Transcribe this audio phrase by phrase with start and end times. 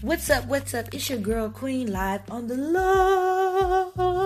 [0.00, 0.46] What's up?
[0.46, 0.94] What's up?
[0.94, 4.17] It's your girl Queen live on the Lord.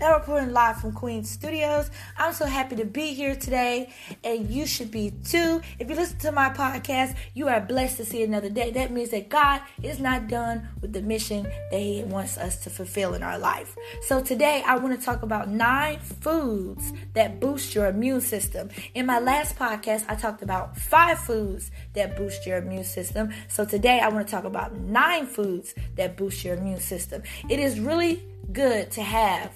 [0.00, 1.90] And I'm recording live from Queen Studios.
[2.16, 5.60] I'm so happy to be here today, and you should be too.
[5.78, 8.70] If you listen to my podcast, you are blessed to see another day.
[8.70, 12.70] That means that God is not done with the mission that He wants us to
[12.70, 13.76] fulfill in our life.
[14.02, 18.70] So today, I want to talk about nine foods that boost your immune system.
[18.94, 23.32] In my last podcast, I talked about five foods that boost your immune system.
[23.48, 27.22] So today, I want to talk about nine foods that boost your immune system.
[27.48, 29.52] It is really good to have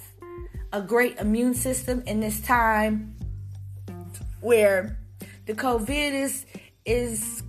[0.73, 3.15] a great immune system in this time
[4.41, 4.99] where
[5.47, 6.47] the COVID is
[6.85, 7.43] is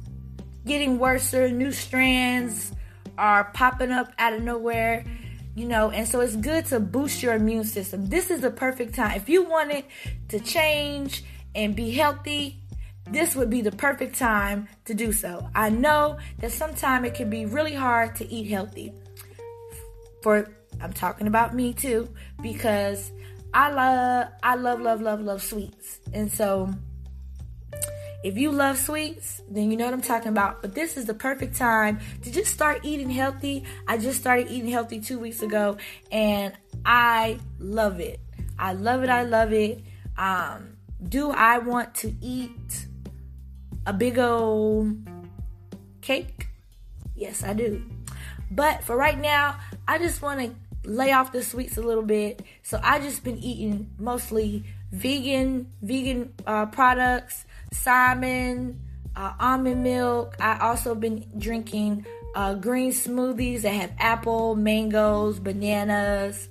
[0.65, 1.33] getting worse.
[1.33, 2.71] New strands
[3.17, 5.05] are popping up out of nowhere,
[5.55, 8.07] you know, and so it's good to boost your immune system.
[8.07, 9.17] This is the perfect time.
[9.17, 9.83] If you wanted
[10.29, 11.23] to change
[11.55, 12.61] and be healthy,
[13.11, 15.49] this would be the perfect time to do so.
[15.55, 18.93] I know that sometimes it can be really hard to eat healthy.
[20.21, 20.47] For
[20.81, 22.09] I'm talking about me too
[22.41, 23.11] because
[23.53, 25.99] I love I love love love love sweets.
[26.13, 26.73] And so
[28.23, 30.61] if you love sweets, then you know what I'm talking about.
[30.61, 33.63] But this is the perfect time to just start eating healthy.
[33.87, 35.77] I just started eating healthy 2 weeks ago
[36.11, 36.53] and
[36.85, 38.19] I love it.
[38.57, 39.09] I love it.
[39.09, 39.81] I love it.
[40.17, 40.77] Um
[41.07, 42.87] do I want to eat
[43.85, 44.97] a big old
[46.01, 46.47] cake?
[47.15, 47.83] Yes, I do.
[48.51, 52.41] But for right now, I just want to lay off the sweets a little bit.
[52.63, 58.79] So I just been eating mostly vegan, vegan uh, products, salmon,
[59.15, 60.35] uh, almond milk.
[60.39, 62.05] I also been drinking
[62.35, 66.49] uh, green smoothies that have apple, mangoes, bananas,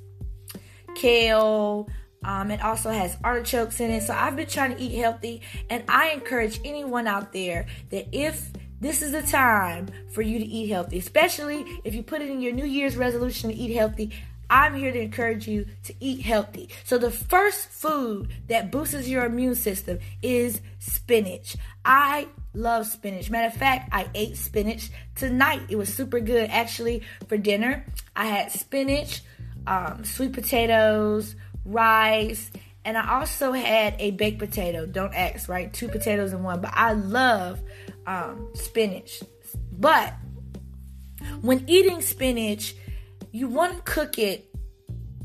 [0.95, 1.89] kale,
[2.25, 4.03] um, it also has artichokes in it.
[4.03, 8.51] So I've been trying to eat healthy, and I encourage anyone out there that if
[8.81, 12.41] this is the time for you to eat healthy, especially if you put it in
[12.41, 14.13] your New Year's resolution to eat healthy.
[14.51, 16.71] I'm here to encourage you to eat healthy.
[16.85, 21.57] So, the first food that boosts your immune system is spinach.
[21.85, 23.31] I love spinach.
[23.31, 25.63] Matter of fact, I ate spinach tonight.
[25.69, 26.49] It was super good.
[26.51, 27.85] Actually, for dinner,
[28.17, 29.23] I had spinach,
[29.67, 31.37] um, sweet potatoes,
[31.67, 32.51] rice,
[32.85, 34.87] and I also had a baked potato.
[34.87, 35.71] Don't ask, right?
[35.71, 36.63] Two potatoes in one.
[36.63, 37.61] But I love
[38.09, 39.23] um, spinach.
[39.71, 40.15] But
[41.43, 42.75] when eating spinach,
[43.31, 44.47] you want to cook it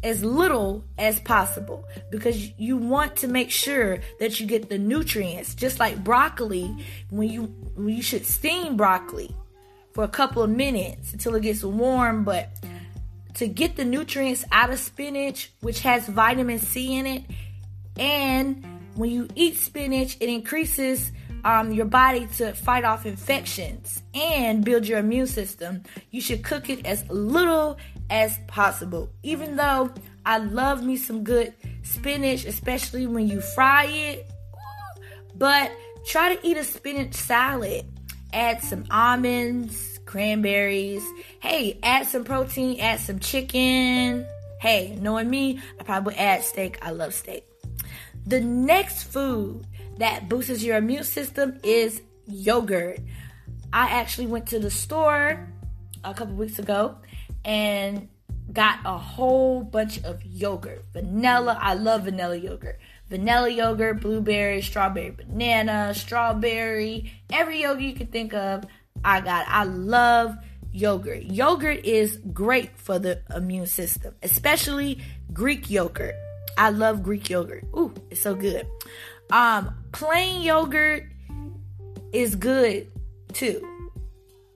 [0.04, 5.56] as little as possible because you want to make sure that you get the nutrients.
[5.56, 7.44] Just like broccoli, when you
[7.76, 9.34] when you should steam broccoli
[9.94, 12.50] for a couple of minutes until it gets warm, but
[13.36, 17.24] to get the nutrients out of spinach, which has vitamin C in it.
[17.98, 21.12] And when you eat spinach, it increases
[21.44, 25.84] um, your body to fight off infections and build your immune system.
[26.12, 27.78] You should cook it as little
[28.10, 29.10] as possible.
[29.24, 29.92] Even though
[30.26, 34.32] I love me some good spinach, especially when you fry it,
[35.36, 35.72] but
[36.06, 37.86] try to eat a spinach salad.
[38.32, 41.04] Add some almonds, cranberries.
[41.40, 44.26] Hey, add some protein, add some chicken.
[44.60, 46.80] Hey, knowing me, I probably add steak.
[46.82, 47.46] I love steak.
[48.26, 49.68] The next food
[49.98, 53.00] that boosts your immune system is yogurt.
[53.72, 55.50] I actually went to the store
[56.04, 56.98] a couple weeks ago
[57.44, 58.08] and
[58.52, 60.84] got a whole bunch of yogurt.
[60.94, 62.80] Vanilla, I love vanilla yogurt.
[63.10, 68.66] Vanilla yogurt, blueberry, strawberry, banana, strawberry, every yogurt you can think of.
[69.04, 69.46] I got.
[69.48, 70.38] I love
[70.72, 71.24] yogurt.
[71.24, 76.16] Yogurt is great for the immune system, especially Greek yogurt.
[76.58, 77.66] I love Greek yogurt.
[77.76, 78.68] Ooh, it's so good.
[79.34, 81.08] Um, plain yogurt
[82.14, 82.88] is good
[83.34, 83.68] too.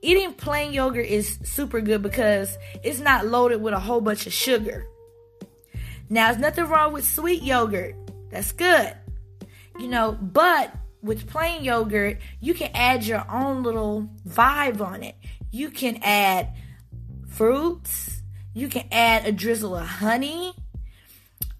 [0.02, 4.32] Eating plain yogurt is super good because it's not loaded with a whole bunch of
[4.32, 4.86] sugar.
[6.08, 7.96] Now, there's nothing wrong with sweet yogurt.
[8.30, 8.94] That's good.
[9.80, 10.72] You know, but
[11.02, 15.16] with plain yogurt, you can add your own little vibe on it.
[15.50, 16.54] You can add
[17.26, 18.22] fruits,
[18.54, 20.54] you can add a drizzle of honey.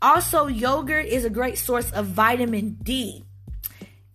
[0.01, 3.25] Also, yogurt is a great source of vitamin D.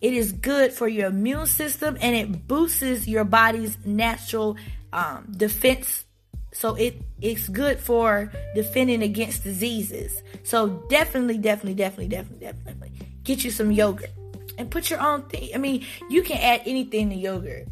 [0.00, 4.56] It is good for your immune system and it boosts your body's natural
[4.92, 6.04] um, defense.
[6.52, 10.22] So it it's good for defending against diseases.
[10.42, 12.92] So definitely, definitely, definitely, definitely, definitely
[13.24, 14.10] get you some yogurt
[14.58, 15.50] and put your own thing.
[15.54, 17.66] I mean, you can add anything to yogurt.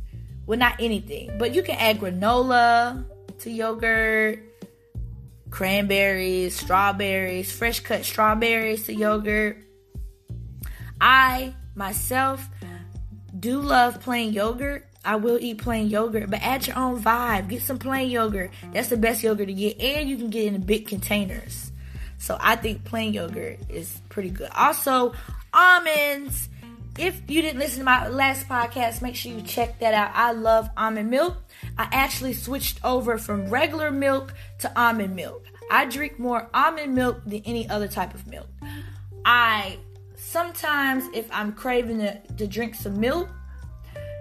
[0.46, 3.04] Well, not anything, but you can add granola
[3.40, 4.40] to yogurt,
[5.52, 9.58] cranberries, strawberries, fresh cut strawberries to yogurt.
[11.00, 12.48] I myself
[13.38, 17.48] do love plain yogurt, I will eat plain yogurt, but add your own vibe.
[17.48, 18.50] Get some plain yogurt.
[18.72, 21.72] That's the best yogurt to get, and you can get in big containers.
[22.18, 24.50] So I think plain yogurt is pretty good.
[24.54, 25.12] Also,
[25.52, 26.48] almonds.
[26.98, 30.10] If you didn't listen to my last podcast, make sure you check that out.
[30.14, 31.36] I love almond milk.
[31.78, 35.46] I actually switched over from regular milk to almond milk.
[35.70, 38.48] I drink more almond milk than any other type of milk.
[39.24, 39.78] I
[40.16, 43.30] sometimes, if I'm craving to, to drink some milk,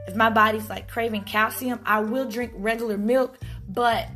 [0.07, 3.38] if my body's like craving calcium, I will drink regular milk.
[3.67, 4.07] But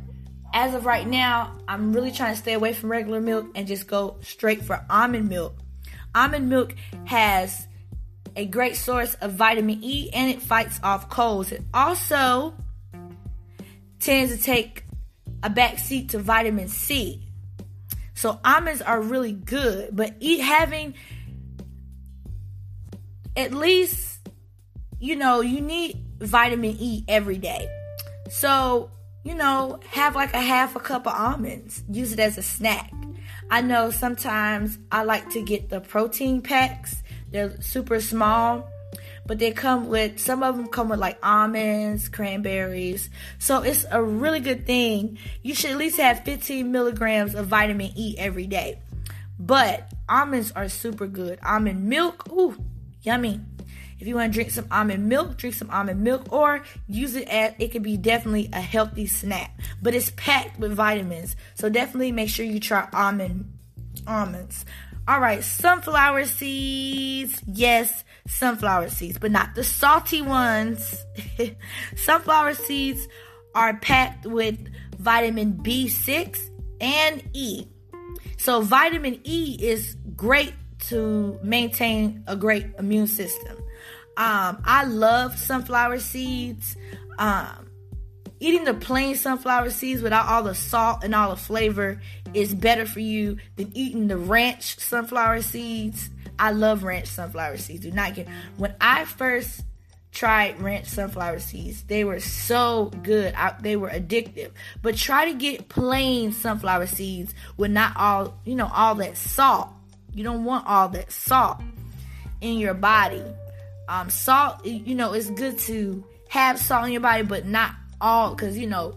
[0.54, 3.86] as of right now, I'm really trying to stay away from regular milk and just
[3.86, 5.58] go straight for almond milk.
[6.14, 6.74] Almond milk
[7.04, 7.66] has
[8.36, 11.52] a great source of vitamin E and it fights off colds.
[11.52, 12.54] It also
[13.98, 14.84] tends to take
[15.42, 17.22] a back seat to vitamin C.
[18.14, 20.94] So almonds are really good, but eat having
[23.36, 24.16] at least
[24.98, 27.68] you know, you need vitamin E every day.
[28.30, 28.90] So,
[29.24, 31.82] you know, have like a half a cup of almonds.
[31.90, 32.92] Use it as a snack.
[33.50, 37.02] I know sometimes I like to get the protein packs.
[37.30, 38.68] They're super small,
[39.26, 43.10] but they come with some of them come with like almonds, cranberries.
[43.38, 45.18] So it's a really good thing.
[45.42, 48.80] You should at least have 15 milligrams of vitamin E every day.
[49.38, 51.38] But almonds are super good.
[51.42, 52.56] Almond milk, ooh,
[53.02, 53.40] yummy.
[53.98, 57.28] If you want to drink some almond milk, drink some almond milk or use it
[57.28, 59.58] as it could be definitely a healthy snack.
[59.82, 61.34] But it's packed with vitamins.
[61.54, 63.52] So definitely make sure you try almond
[64.06, 64.66] almonds.
[65.08, 67.40] All right, sunflower seeds.
[67.46, 71.04] Yes, sunflower seeds, but not the salty ones.
[71.96, 73.06] sunflower seeds
[73.54, 74.58] are packed with
[74.98, 76.50] vitamin B6
[76.80, 77.66] and E.
[78.36, 80.54] So, vitamin E is great
[80.88, 83.56] to maintain a great immune system.
[84.16, 86.76] Um, I love sunflower seeds.
[87.18, 87.70] Um,
[88.40, 92.00] eating the plain sunflower seeds without all the salt and all the flavor
[92.36, 96.10] is better for you than eating the ranch sunflower seeds.
[96.38, 97.80] I love ranch sunflower seeds.
[97.80, 98.28] Do not get
[98.58, 99.62] when I first
[100.12, 101.82] tried ranch sunflower seeds.
[101.84, 103.34] They were so good.
[103.34, 104.50] I, they were addictive.
[104.82, 109.68] But try to get plain sunflower seeds with not all, you know, all that salt.
[110.14, 111.60] You don't want all that salt
[112.42, 113.22] in your body.
[113.88, 118.34] Um, salt, you know, it's good to have salt in your body, but not all,
[118.34, 118.94] because you know,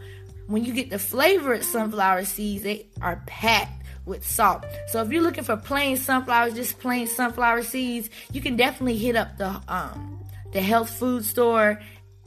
[0.50, 4.66] when you get the flavored sunflower seeds, they are packed with salt.
[4.88, 9.16] So if you're looking for plain sunflowers, just plain sunflower seeds, you can definitely hit
[9.16, 10.20] up the um
[10.52, 11.80] the health food store.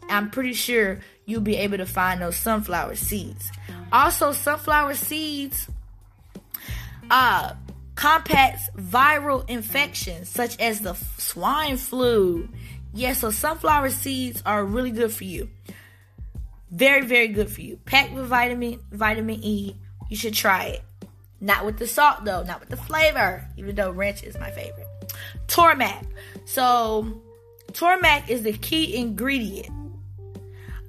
[0.08, 3.50] I'm pretty sure you'll be able to find those sunflower seeds.
[3.92, 5.68] Also, sunflower seeds
[7.10, 7.54] uh
[7.96, 12.48] combats viral infections such as the swine flu.
[12.94, 15.48] Yes, so sunflower seeds are really good for you.
[16.72, 17.76] Very, very good for you.
[17.84, 19.76] Packed with vitamin vitamin E.
[20.10, 20.82] You should try it.
[21.40, 24.86] Not with the salt though, not with the flavor, even though ranch is my favorite.
[25.48, 26.06] turmeric.
[26.44, 27.22] So
[27.72, 29.70] turmeric is the key ingredient.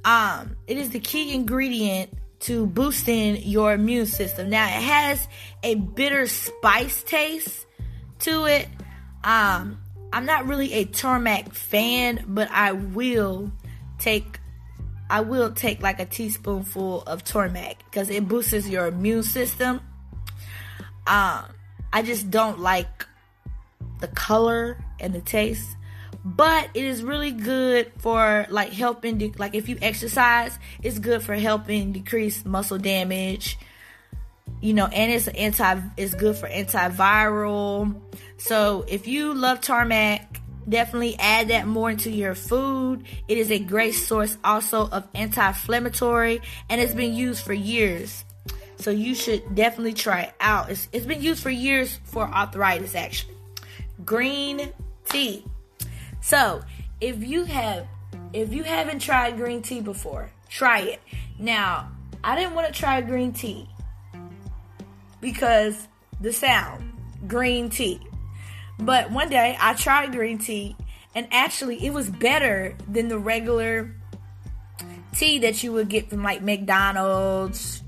[0.06, 4.50] Um, it is the key ingredient to boosting your immune system.
[4.50, 5.28] Now it has
[5.64, 7.66] a bitter spice taste
[8.20, 8.68] to it.
[9.24, 9.80] Um,
[10.12, 13.52] I'm not really a turmeric fan, but I will
[13.98, 14.40] take
[15.14, 19.80] I will take like a teaspoonful of turmeric because it boosts your immune system.
[21.06, 21.46] Um,
[21.94, 23.06] I just don't like
[24.00, 25.70] the color and the taste
[26.26, 31.22] but it is really good for like helping de- like if you exercise it's good
[31.22, 33.58] for helping decrease muscle damage
[34.62, 37.94] you know and it's anti it's good for antiviral
[38.38, 40.22] so if you love turmeric
[40.68, 43.04] definitely add that more into your food.
[43.28, 48.24] It is a great source also of anti-inflammatory and it's been used for years.
[48.78, 50.70] So you should definitely try it out.
[50.70, 53.36] It's, it's been used for years for arthritis actually.
[54.04, 54.72] Green
[55.10, 55.46] tea.
[56.22, 56.62] So,
[57.02, 57.88] if you have
[58.34, 61.02] if you haven't tried green tea before, try it.
[61.38, 61.92] Now,
[62.24, 63.68] I didn't want to try green tea
[65.22, 65.88] because
[66.22, 66.92] the sound,
[67.28, 68.00] green tea.
[68.80, 70.76] But one day I tried green tea
[71.16, 73.94] and actually it was better than the regular
[75.14, 77.84] tea that you would get from like McDonald's,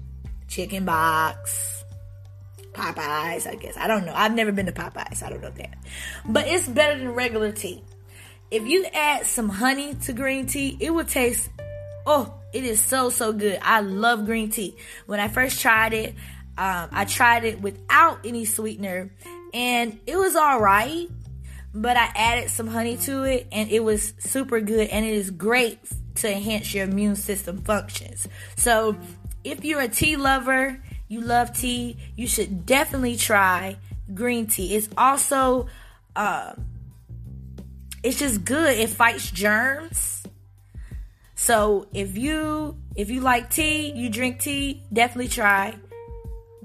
[0.48, 1.84] chicken box,
[2.74, 3.77] Popeyes, I guess.
[3.77, 4.13] I don't know.
[4.13, 5.24] I've never been to Popeyes.
[5.24, 5.77] I don't know that.
[6.25, 7.84] But it's better than regular tea.
[8.51, 11.50] If you add some honey to green tea, it will taste
[12.06, 13.60] oh, it is so so good.
[13.62, 14.75] I love green tea.
[15.06, 16.15] When I first tried it,
[16.58, 19.12] um, I tried it without any sweetener,
[19.56, 21.10] and it was all right.
[21.74, 25.32] but I added some honey to it and it was super good and it is
[25.32, 25.80] great
[26.16, 28.28] to enhance your immune system functions.
[28.56, 28.96] So,
[29.44, 33.78] if you're a tea lover, you love tea, you should definitely try
[34.14, 34.76] green tea.
[34.76, 35.68] It's also
[36.16, 36.54] uh,
[38.04, 38.78] it's just good.
[38.78, 40.24] It fights germs.
[41.36, 45.76] So if you if you like tea, you drink tea, definitely try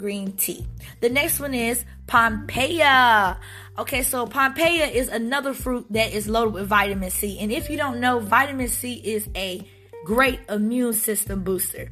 [0.01, 0.67] green tea.
[1.01, 3.39] The next one is Pompeia.
[3.79, 7.39] Okay, so Pompeia is another fruit that is loaded with vitamin C.
[7.39, 9.63] And if you don't know, vitamin C is a
[10.05, 11.91] great immune system booster.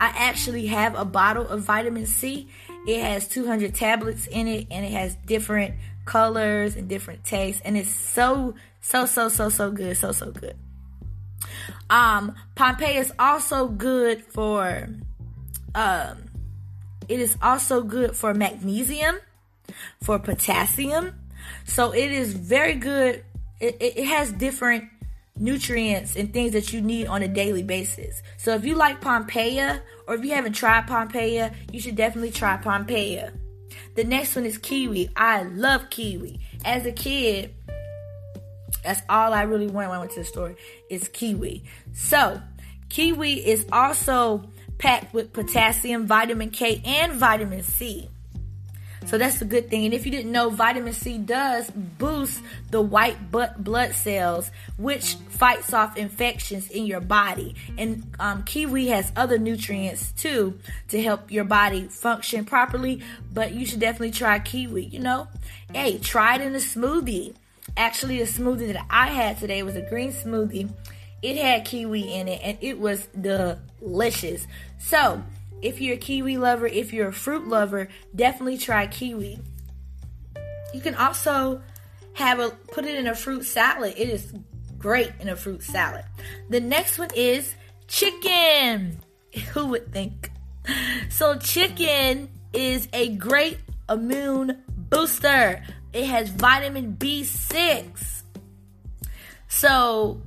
[0.00, 2.48] I actually have a bottle of vitamin C.
[2.86, 7.76] It has 200 tablets in it and it has different colors and different tastes and
[7.76, 10.56] it's so so so so so good, so so good.
[11.88, 14.88] Um Pompeii is also good for
[15.74, 16.31] um
[17.12, 19.18] it is also good for magnesium,
[20.02, 21.12] for potassium.
[21.64, 23.22] So it is very good.
[23.60, 24.88] It, it, has different
[25.36, 28.22] nutrients and things that you need on a daily basis.
[28.38, 32.56] So if you like Pompeia or if you haven't tried Pompeia, you should definitely try
[32.56, 33.32] Pompeia.
[33.94, 35.10] The next one is kiwi.
[35.14, 36.40] I love kiwi.
[36.64, 37.54] As a kid,
[38.82, 40.56] that's all I really wanted when I went to the store
[40.88, 41.62] is kiwi.
[41.92, 42.40] So,
[42.88, 44.50] kiwi is also
[44.82, 48.08] packed with potassium, vitamin K, and vitamin C.
[49.06, 49.84] So that's a good thing.
[49.84, 55.72] And if you didn't know, vitamin C does boost the white blood cells, which fights
[55.72, 57.54] off infections in your body.
[57.78, 60.58] And um, kiwi has other nutrients too
[60.88, 63.02] to help your body function properly.
[63.32, 64.86] But you should definitely try kiwi.
[64.86, 65.28] You know,
[65.72, 67.34] hey, try it in a smoothie.
[67.76, 70.72] Actually, a smoothie that I had today was a green smoothie.
[71.22, 73.06] It had kiwi in it, and it was
[73.82, 74.46] delicious.
[74.78, 75.22] So
[75.60, 79.38] if you're a kiwi lover, if you're a fruit lover, definitely try kiwi.
[80.72, 81.62] You can also
[82.14, 83.94] have a put it in a fruit salad.
[83.96, 84.32] It is
[84.78, 86.04] great in a fruit salad.
[86.48, 87.54] The next one is
[87.88, 89.00] chicken.
[89.52, 90.30] Who would think?
[91.10, 93.58] So chicken is a great
[93.88, 95.62] immune booster.
[95.92, 98.22] It has vitamin B6.
[99.48, 100.22] So,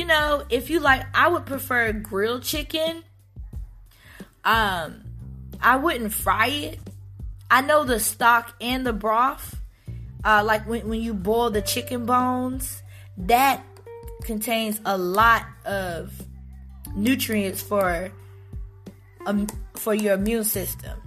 [0.00, 3.04] you know, if you like I would prefer grilled chicken
[4.44, 5.02] um,
[5.60, 6.78] I wouldn't fry it.
[7.50, 9.60] I know the stock and the broth,
[10.24, 12.82] uh, like when, when you boil the chicken bones,
[13.16, 13.62] that
[14.22, 16.12] contains a lot of
[16.94, 18.10] nutrients for
[19.26, 20.98] um, for your immune system.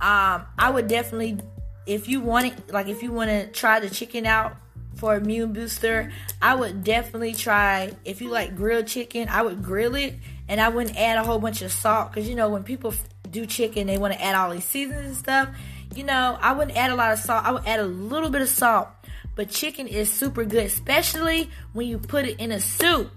[0.00, 1.38] Um, I would definitely,
[1.86, 4.56] if you want it, like if you want to try the chicken out
[4.98, 6.12] for immune booster,
[6.42, 7.92] I would definitely try.
[8.04, 10.14] If you like grilled chicken, I would grill it
[10.48, 12.92] and I wouldn't add a whole bunch of salt because you know when people
[13.30, 15.48] do chicken, they want to add all these seasons and stuff.
[15.94, 17.44] You know, I wouldn't add a lot of salt.
[17.44, 18.88] I would add a little bit of salt.
[19.34, 23.12] But chicken is super good, especially when you put it in a soup.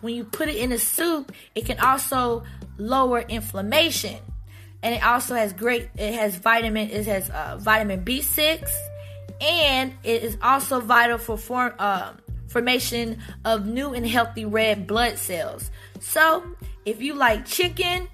[0.00, 2.44] When you put it in a soup, it can also
[2.78, 4.18] lower inflammation,
[4.82, 5.90] and it also has great.
[5.96, 6.90] It has vitamin.
[6.90, 8.72] It has uh, vitamin B six,
[9.40, 11.74] and it is also vital for form.
[11.78, 12.12] Uh,
[12.52, 15.70] formation of new and healthy red blood cells.
[16.00, 16.44] So,
[16.84, 18.08] if you like chicken,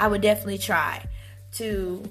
[0.00, 1.06] I would definitely try
[1.54, 2.02] to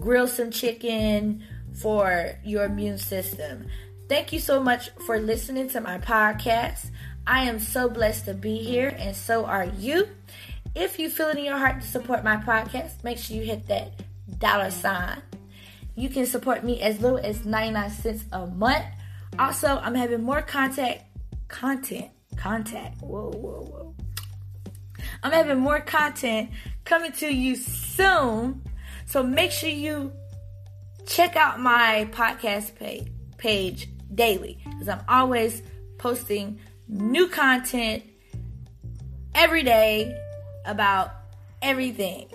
[0.00, 1.44] grill some chicken
[1.80, 3.66] for your immune system.
[4.08, 6.90] Thank you so much for listening to my podcast.
[7.26, 10.08] I am so blessed to be here, and so are you.
[10.74, 13.66] If you feel it in your heart to support my podcast, make sure you hit
[13.66, 13.92] that
[14.38, 15.22] dollar sign.
[15.96, 18.84] You can support me as little as 99 cents a month
[19.38, 21.04] also, I'm having more contact,
[21.48, 23.02] content, contact.
[23.02, 23.94] Whoa, whoa, whoa.
[25.22, 26.50] I'm having more content
[26.84, 28.62] coming to you soon.
[29.06, 30.12] So make sure you
[31.06, 35.62] check out my podcast page, page daily because I'm always
[35.98, 38.04] posting new content
[39.34, 40.18] every day
[40.64, 41.12] about
[41.60, 42.28] everything.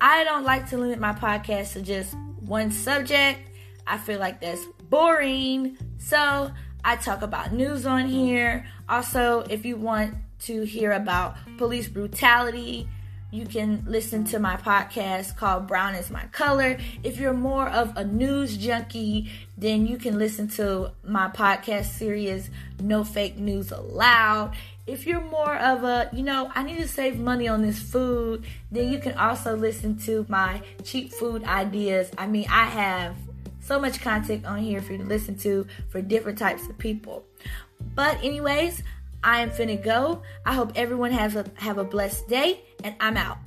[0.00, 2.14] I don't like to limit my podcast to just
[2.46, 3.40] one subject.
[3.86, 5.76] I feel like that's boring.
[5.98, 6.50] So
[6.84, 8.66] I talk about news on here.
[8.88, 12.88] Also, if you want to hear about police brutality,
[13.32, 16.78] you can listen to my podcast called Brown is My Color.
[17.02, 22.50] If you're more of a news junkie, then you can listen to my podcast series
[22.80, 24.54] No Fake News Allowed.
[24.86, 28.44] If you're more of a, you know, I need to save money on this food,
[28.70, 32.10] then you can also listen to my cheap food ideas.
[32.16, 33.16] I mean, I have
[33.60, 37.24] so much content on here for you to listen to for different types of people.
[37.96, 38.84] But anyways,
[39.24, 40.22] I am finna go.
[40.44, 43.38] I hope everyone has a have a blessed day and I'm out.